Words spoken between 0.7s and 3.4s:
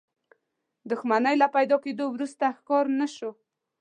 دښمنۍ له پيدا کېدو وروسته ښکار نه شو.